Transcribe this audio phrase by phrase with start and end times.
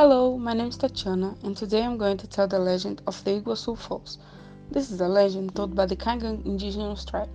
[0.00, 3.32] Hello, my name is Tatiana, and today I'm going to tell the legend of the
[3.38, 4.16] Iguaçu Falls.
[4.70, 7.28] This is a legend told by the Kaingang indigenous tribe.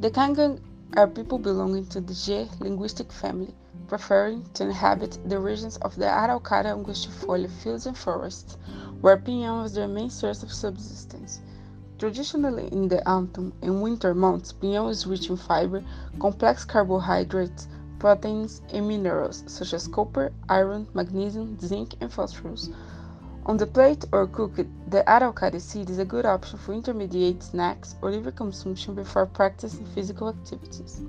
[0.00, 0.60] The Kaingang
[0.96, 3.54] are people belonging to the Jê linguistic family,
[3.86, 8.56] preferring to inhabit the regions of the Araucária angustifolia fields and forests,
[9.02, 11.42] where pinhão was their main source of subsistence.
[11.98, 15.84] Traditionally in the autumn and winter months, pinhão is rich in fiber,
[16.18, 17.68] complex carbohydrates,
[18.00, 22.70] proteins, and minerals such as copper, iron, magnesium, zinc, and phosphorus.
[23.46, 27.94] On the plate or cooked, the araucária seed is a good option for intermediate snacks
[28.02, 31.02] or liver consumption before practicing physical activities.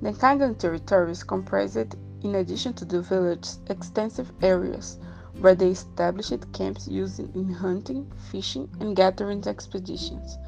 [0.00, 4.98] The Kaingang territories comprised, in addition to the villages, extensive areas
[5.40, 10.38] where they established camps used in hunting, fishing, and gathering expeditions.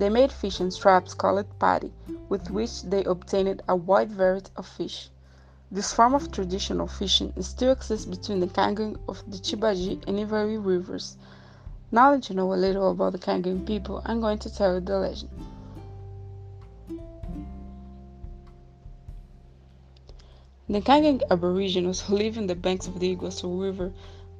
[0.00, 1.92] They made fishing traps called pari,
[2.30, 5.10] with which they obtained a wide variety of fish.
[5.70, 10.56] This form of traditional fishing still exists between the Kaingang of the Tibagi and Ivaí
[10.64, 11.18] rivers.
[11.92, 14.80] Now that you know a little about the Kaingang people, I'm going to tell you
[14.80, 15.30] the legend.
[20.66, 23.92] The Kaingang Aborigines who live in the banks of the Iguaçu River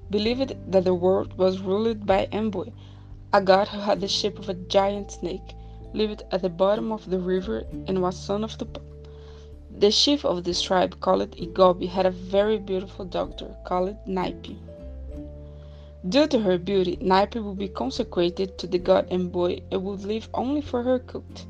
[0.08, 2.72] believed that the world was ruled by Mboi,
[3.32, 5.54] a god who had the shape of a giant snake,
[5.94, 8.66] lived at the bottom of the river, and was son of the
[9.78, 14.56] The chief of this tribe, called Igobi, had a very beautiful daughter, called Naipi.
[16.08, 20.28] Due to her beauty, Naipi would be consecrated to the god Mboi and would live
[20.34, 21.46] only for her cult.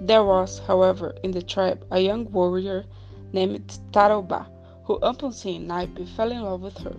[0.00, 2.86] There was, however, in the tribe a young warrior
[3.32, 4.46] named Tarobá,
[4.84, 6.96] who upon seeing Naipi fell in love with her.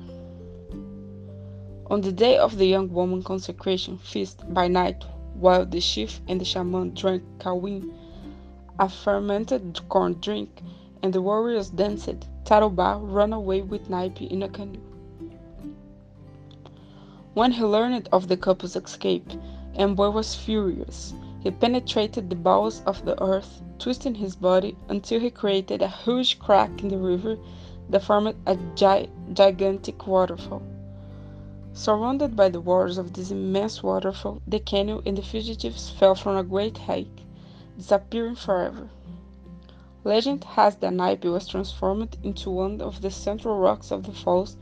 [1.88, 5.05] On the day of the young woman's consecration feast by night,
[5.39, 7.94] while the chief and the shaman drank cauim,
[8.80, 10.64] a fermented corn drink,
[11.03, 14.80] and the warriors danced, Tarobá ran away with Naipi in a canoe.
[17.36, 19.30] When he learned of the couple's escape,
[19.77, 21.14] Mboi was furious.
[21.42, 26.39] He penetrated the bowels of the earth, twisting his body until he created a huge
[26.39, 27.38] crack in the river
[27.92, 30.64] that formed a gi gigantic waterfall.
[31.77, 36.37] Surrounded by the waters of this immense waterfall, the canoe and the fugitives fell from
[36.37, 37.09] a great height,
[37.77, 38.87] disappearing forever.
[40.05, 44.55] Legend has that Naipi was transformed into one of the central rocks of the falls,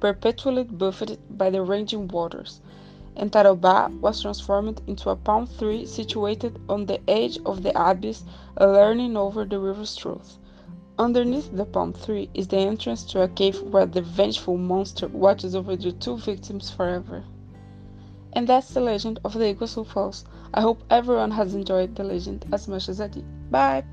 [0.00, 2.60] perpetually buffeted by the raging waters,
[3.14, 8.24] and Tarobá was transformed into a palm tree situated on the edge of the abyss,
[8.60, 10.36] leaning over the river's trough.
[10.98, 15.54] Underneath the palm tree is the entrance to a cave where the vengeful monster watches
[15.54, 17.22] over the two victims forever.
[18.32, 20.24] And that's the legend of the Iguaçu Falls.
[20.54, 23.24] I hope everyone has enjoyed the legend as much as I did.
[23.50, 23.84] Bye!